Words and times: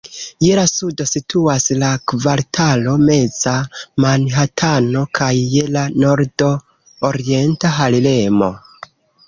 Je 0.43 0.53
la 0.59 0.61
sudo 0.69 1.05
situas 1.09 1.67
la 1.83 1.89
kvartalo 2.13 2.95
Meza 3.03 3.53
Manhatano 4.07 5.05
kaj 5.21 5.29
je 5.53 5.69
la 5.77 5.87
nordo 6.07 6.53
Orienta 7.13 7.77
Harlemo. 7.79 8.53